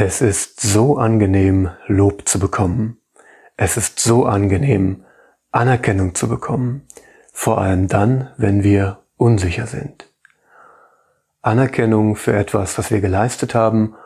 Es 0.00 0.20
ist 0.20 0.60
so 0.60 0.96
angenehm, 0.96 1.70
Lob 1.88 2.28
zu 2.28 2.38
bekommen. 2.38 2.98
Es 3.56 3.76
ist 3.76 3.98
so 3.98 4.26
angenehm, 4.26 5.04
Anerkennung 5.50 6.14
zu 6.14 6.28
bekommen. 6.28 6.86
Vor 7.32 7.58
allem 7.60 7.88
dann, 7.88 8.30
wenn 8.36 8.62
wir 8.62 9.00
unsicher 9.16 9.66
sind. 9.66 10.08
Anerkennung 11.42 12.14
für 12.14 12.32
etwas, 12.32 12.78
was 12.78 12.92
wir 12.92 13.00
geleistet 13.00 13.56
haben 13.56 13.96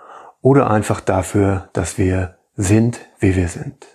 oder 0.41 0.71
einfach 0.71 1.03
dafür, 1.03 1.69
dass 1.75 1.99
wir 1.99 2.39
sind, 2.57 2.99
wie 3.19 3.37
wir 3.37 3.49
sind. 3.49 3.87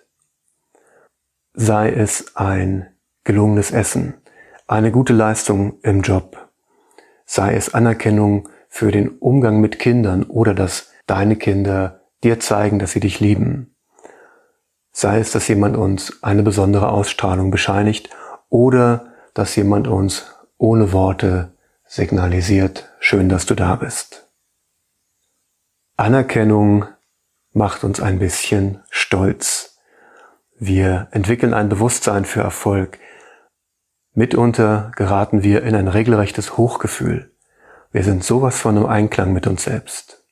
Sei 1.55 1.91
es 1.91 2.35
ein 2.35 2.89
gelungenes 3.23 3.71
Essen, 3.71 4.13
eine 4.67 4.91
gute 4.91 5.13
Leistung 5.13 5.79
im 5.81 6.03
Job, 6.03 6.47
sei 7.25 7.55
es 7.55 7.73
Anerkennung 7.73 8.49
für 8.69 8.91
den 8.91 9.09
Umgang 9.17 9.61
mit 9.61 9.79
Kindern 9.79 10.21
oder 10.21 10.53
dass 10.53 10.91
deine 11.07 11.35
Kinder 11.35 12.01
dir 12.23 12.39
zeigen, 12.39 12.79
dass 12.79 12.91
sie 12.91 12.99
dich 12.99 13.19
lieben. 13.19 13.75
Sei 14.91 15.19
es, 15.19 15.31
dass 15.31 15.47
jemand 15.47 15.77
uns 15.77 16.23
eine 16.23 16.43
besondere 16.43 16.89
Ausstrahlung 16.89 17.51
bescheinigt 17.51 18.09
oder 18.49 19.13
dass 19.33 19.55
jemand 19.55 19.87
uns 19.87 20.35
ohne 20.57 20.91
Worte 20.91 21.53
signalisiert, 21.85 22.91
schön, 22.99 23.29
dass 23.29 23.45
du 23.45 23.55
da 23.55 23.75
bist. 23.75 24.27
Anerkennung 25.95 26.85
macht 27.53 27.83
uns 27.83 27.99
ein 27.99 28.19
bisschen 28.19 28.83
stolz. 28.89 29.79
Wir 30.59 31.07
entwickeln 31.11 31.53
ein 31.53 31.69
Bewusstsein 31.69 32.25
für 32.25 32.41
Erfolg. 32.41 32.99
Mitunter 34.13 34.91
geraten 34.95 35.43
wir 35.43 35.63
in 35.63 35.75
ein 35.75 35.87
regelrechtes 35.87 36.57
Hochgefühl. 36.57 37.31
Wir 37.91 38.03
sind 38.03 38.23
sowas 38.23 38.59
von 38.59 38.77
im 38.77 38.85
Einklang 38.85 39.31
mit 39.31 39.47
uns 39.47 39.63
selbst. 39.63 40.26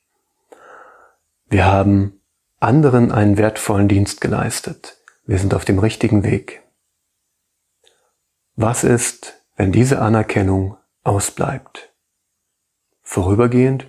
Wir 1.48 1.64
haben 1.64 2.20
anderen 2.58 3.12
einen 3.12 3.38
wertvollen 3.38 3.86
Dienst 3.86 4.20
geleistet. 4.20 4.96
Wir 5.26 5.38
sind 5.38 5.54
auf 5.54 5.64
dem 5.64 5.78
richtigen 5.78 6.24
Weg. 6.24 6.64
Was 8.56 8.82
ist, 8.82 9.44
wenn 9.54 9.70
diese 9.70 10.00
Anerkennung 10.00 10.76
ausbleibt? 11.04 11.94
Vorübergehend 13.02 13.86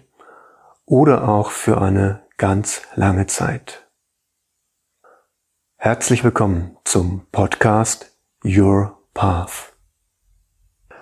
oder 0.86 1.28
auch 1.28 1.50
für 1.50 1.82
eine 1.82 2.22
ganz 2.38 2.84
lange 2.94 3.26
Zeit. 3.26 3.88
Herzlich 5.78 6.24
willkommen 6.24 6.78
zum 6.84 7.26
Podcast 7.32 8.16
Your 8.44 9.00
Path. 9.16 9.74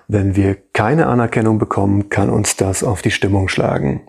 Wenn 0.08 0.36
wir 0.36 0.54
keine 0.72 1.08
Anerkennung 1.08 1.58
bekommen, 1.58 2.08
kann 2.08 2.30
uns 2.30 2.56
das 2.56 2.82
auf 2.82 3.02
die 3.02 3.10
Stimmung 3.10 3.48
schlagen 3.48 4.08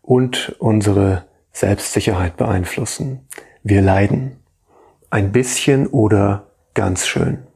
und 0.00 0.56
unsere 0.58 1.30
Selbstsicherheit 1.52 2.36
beeinflussen. 2.36 3.28
Wir 3.62 3.82
leiden. 3.82 4.38
Ein 5.10 5.32
bisschen 5.32 5.86
oder 5.86 6.50
ganz 6.74 7.06
schön. 7.06 7.46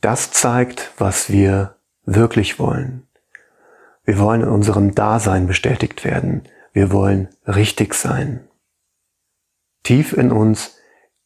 Das 0.00 0.32
zeigt, 0.32 0.92
was 0.98 1.30
wir 1.30 1.76
wirklich 2.04 2.58
wollen. 2.58 3.06
Wir 4.04 4.18
wollen 4.18 4.42
in 4.42 4.48
unserem 4.48 4.94
Dasein 4.94 5.46
bestätigt 5.46 6.04
werden. 6.04 6.42
Wir 6.72 6.90
wollen 6.90 7.28
richtig 7.46 7.94
sein. 7.94 8.48
Tief 9.82 10.12
in 10.12 10.32
uns 10.32 10.76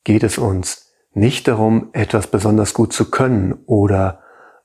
geht 0.04 0.22
es 0.22 0.38
uns 0.38 0.92
nicht 1.12 1.48
darum, 1.48 1.90
etwas 1.92 2.26
besonders 2.26 2.74
gut 2.74 2.92
zu 2.92 3.10
können 3.10 3.54
oder 3.66 4.20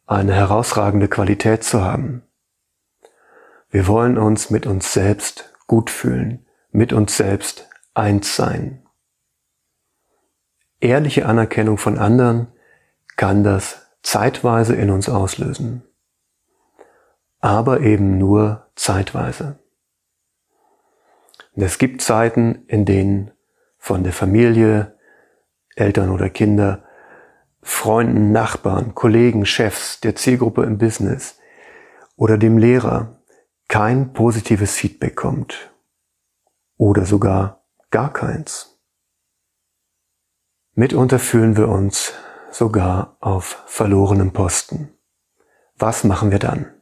eine 0.06 0.34
herausragende 0.34 1.08
Qualität 1.08 1.64
zu 1.64 1.84
haben. 1.84 2.24
Wir 3.70 3.88
wollen 3.88 4.18
uns 4.18 4.50
mit 4.50 4.66
uns 4.66 4.94
selbst 4.94 5.48
gut 5.70 5.92
fühlen, 5.92 6.45
mit 6.72 6.92
uns 6.92 7.16
selbst 7.16 7.70
eins 7.94 8.36
sein. 8.36 8.84
Ehrliche 10.81 11.28
Anerkennung 11.28 11.78
von 11.78 11.98
anderen 11.98 12.48
kann 13.16 13.44
das 13.44 13.88
zeitweise 14.02 14.76
in 14.76 14.89
uns 14.89 15.08
auslösen, 15.10 15.83
aber 17.39 17.82
eben 17.82 18.17
nur 18.17 18.71
zeitweise. 18.76 19.60
Und 21.55 21.64
es 21.64 21.77
gibt 21.77 22.02
Zeiten, 22.02 22.65
in 22.67 22.86
denen 22.86 23.32
von 23.77 24.04
der 24.04 24.14
Familie, 24.14 24.98
Eltern 25.76 26.10
oder 26.10 26.30
Kinder, 26.30 26.83
Freunden, 27.61 28.32
Nachbarn, 28.32 28.95
Kollegen, 28.95 29.45
Chefs, 29.45 29.99
der 29.99 30.15
Zielgruppe 30.15 30.64
im 30.64 30.80
Business 30.80 31.38
oder 32.15 32.39
dem 32.39 32.58
Lehrer 32.58 33.19
kein 33.70 34.14
positives 34.14 34.76
Feedback 34.76 35.16
kommt 35.16 35.74
oder 36.76 37.06
sogar 37.06 37.64
gar 37.92 38.12
keins. 38.12 38.78
Mitunter 40.74 41.20
fühlen 41.20 41.56
wir 41.56 41.70
uns 41.70 42.14
sogar 42.52 43.16
auf 43.22 43.64
verlorenem 43.68 44.34
Posten. 44.34 44.98
Was 45.76 46.04
machen 46.04 46.32
wir 46.32 46.40
dann? 46.40 46.74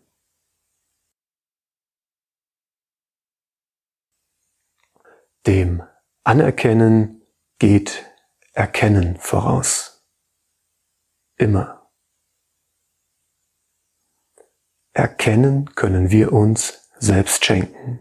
Dem 5.45 5.83
Anerkennen 6.23 7.21
geht 7.59 8.05
Erkennen 8.53 9.17
voraus. 9.17 10.05
Immer. 11.35 11.76
Erkennen 14.97 15.75
können 15.75 16.09
wir 16.09 16.33
uns 16.33 16.89
selbst 16.97 17.45
schenken. 17.45 17.99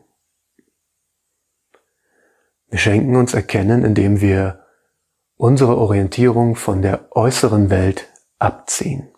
Wir 2.71 2.79
schenken 2.79 3.17
uns 3.17 3.35
Erkennen, 3.35 3.85
indem 3.85 4.23
wir 4.23 4.65
unsere 5.37 5.77
Orientierung 5.77 6.57
von 6.57 6.81
der 6.81 7.15
äußeren 7.15 7.69
Welt 7.69 8.09
abziehen. 8.39 9.11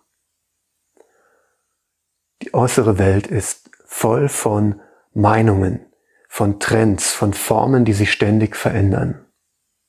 Die 2.43 2.53
äußere 2.53 2.99
Welt 2.99 3.28
ist 3.28 3.71
voll 3.84 4.28
von 4.28 4.81
Meinungen, 5.15 5.87
von 6.28 6.59
Trends, 6.59 7.12
von 7.12 7.33
Formen, 7.33 7.84
die 7.84 7.93
sich 7.93 8.11
ständig 8.11 8.56
verändern. 8.56 9.25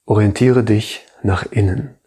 Orientiere 0.06 0.64
dich 0.64 1.08
nach 1.24 1.52
innen. 1.52 1.98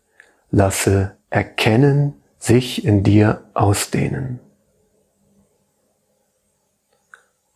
Lasse 0.49 1.19
Erkennen 1.29 2.23
sich 2.39 2.85
in 2.85 3.03
dir 3.03 3.51
ausdehnen. 3.55 4.39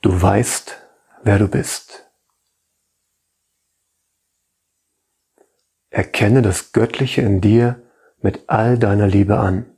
Du 0.06 0.22
weißt, 0.22 0.80
wer 1.24 1.40
du 1.40 1.48
bist. 1.48 2.08
Erkenne 5.90 6.42
das 6.42 6.70
Göttliche 6.70 7.22
in 7.22 7.40
dir 7.40 7.90
mit 8.18 8.48
all 8.48 8.78
deiner 8.78 9.08
Liebe 9.08 9.36
an. 9.40 9.76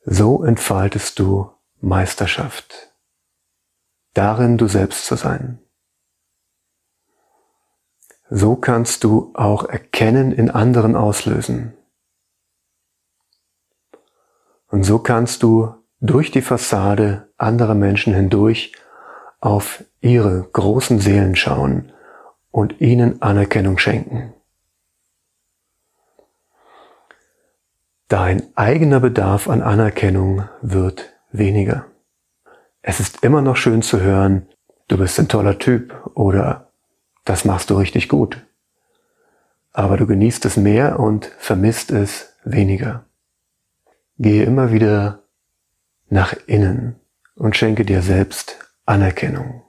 So 0.00 0.42
entfaltest 0.42 1.18
du 1.18 1.52
Meisterschaft, 1.82 2.94
darin 4.14 4.56
du 4.56 4.66
selbst 4.66 5.04
zu 5.04 5.16
sein. 5.16 5.62
So 8.30 8.56
kannst 8.56 9.04
du 9.04 9.34
auch 9.34 9.66
Erkennen 9.66 10.32
in 10.32 10.50
anderen 10.50 10.96
auslösen. 10.96 11.77
Und 14.68 14.84
so 14.84 14.98
kannst 14.98 15.42
du 15.42 15.74
durch 16.00 16.30
die 16.30 16.42
Fassade 16.42 17.28
anderer 17.36 17.74
Menschen 17.74 18.14
hindurch 18.14 18.72
auf 19.40 19.84
ihre 20.00 20.48
großen 20.52 21.00
Seelen 21.00 21.36
schauen 21.36 21.92
und 22.50 22.80
ihnen 22.80 23.22
Anerkennung 23.22 23.78
schenken. 23.78 24.34
Dein 28.08 28.42
eigener 28.56 29.00
Bedarf 29.00 29.48
an 29.48 29.60
Anerkennung 29.60 30.48
wird 30.62 31.12
weniger. 31.30 31.86
Es 32.80 33.00
ist 33.00 33.22
immer 33.22 33.42
noch 33.42 33.56
schön 33.56 33.82
zu 33.82 34.00
hören, 34.00 34.48
du 34.88 34.96
bist 34.96 35.18
ein 35.18 35.28
toller 35.28 35.58
Typ 35.58 35.94
oder 36.14 36.70
das 37.24 37.44
machst 37.44 37.68
du 37.68 37.74
richtig 37.74 38.08
gut. 38.08 38.46
Aber 39.72 39.98
du 39.98 40.06
genießt 40.06 40.46
es 40.46 40.56
mehr 40.56 40.98
und 40.98 41.26
vermisst 41.38 41.90
es 41.90 42.34
weniger. 42.44 43.04
Gehe 44.18 44.44
immer 44.44 44.72
wieder 44.72 45.22
nach 46.08 46.34
innen 46.46 47.00
und 47.36 47.56
schenke 47.56 47.84
dir 47.84 48.02
selbst 48.02 48.58
Anerkennung. 48.84 49.62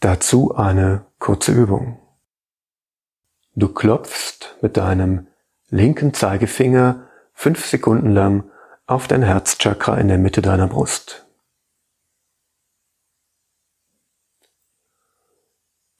Dazu 0.00 0.54
eine 0.54 1.06
kurze 1.18 1.52
Übung. 1.52 1.98
Du 3.54 3.72
klopfst 3.72 4.56
mit 4.60 4.76
deinem 4.76 5.28
linken 5.70 6.12
Zeigefinger 6.12 7.08
fünf 7.32 7.64
Sekunden 7.64 8.10
lang 8.10 8.50
auf 8.86 9.08
dein 9.08 9.22
Herzchakra 9.22 9.96
in 9.98 10.08
der 10.08 10.18
Mitte 10.18 10.42
deiner 10.42 10.68
Brust. 10.68 11.26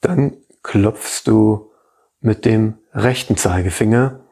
Dann 0.01 0.37
klopfst 0.61 1.23
du 1.25 1.71
mit 2.19 2.45
dem 2.45 2.77
rechten 2.93 3.35
Zeigefinger 3.35 4.23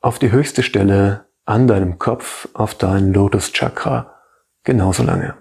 auf 0.00 0.18
die 0.18 0.32
höchste 0.32 0.64
Stelle 0.64 1.27
an 1.48 1.66
deinem 1.66 1.98
Kopf 1.98 2.46
auf 2.52 2.74
dein 2.74 3.14
Lotus 3.14 3.52
Chakra 3.52 4.20
genauso 4.64 5.02
lange. 5.02 5.34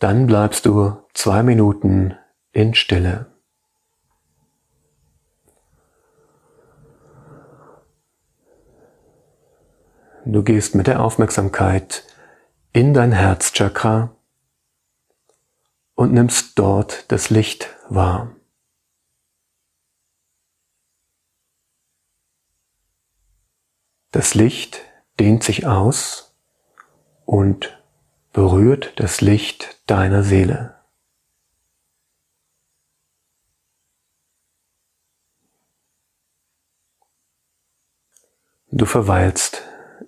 Dann 0.00 0.26
bleibst 0.26 0.66
du 0.66 1.04
zwei 1.14 1.44
Minuten 1.44 2.16
in 2.50 2.74
Stille. 2.74 3.26
Du 10.24 10.42
gehst 10.42 10.74
mit 10.74 10.88
der 10.88 11.00
Aufmerksamkeit 11.00 12.02
in 12.72 12.92
dein 12.92 13.12
Herzchakra 13.12 14.16
und 15.94 16.12
nimmst 16.12 16.58
dort 16.58 17.04
das 17.12 17.30
Licht 17.30 17.76
wahr. 17.88 18.34
Das 24.12 24.34
Licht 24.34 24.80
dehnt 25.20 25.44
sich 25.44 25.66
aus 25.66 26.34
und 27.26 27.80
berührt 28.32 28.92
das 28.96 29.20
Licht 29.20 29.80
deiner 29.86 30.24
Seele. 30.24 30.74
Du 38.72 38.84
verweilst 38.86 39.62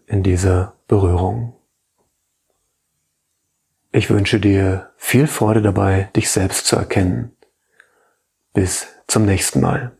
in 0.06 0.22
dieser 0.22 0.76
Berührung. 0.88 1.56
Ich 3.92 4.08
wünsche 4.08 4.40
dir 4.40 4.92
viel 4.96 5.26
Freude 5.26 5.62
dabei, 5.62 6.10
dich 6.16 6.30
selbst 6.30 6.66
zu 6.66 6.76
erkennen. 6.76 7.36
Bis 8.52 8.88
zum 9.06 9.26
nächsten 9.26 9.60
Mal. 9.60 9.96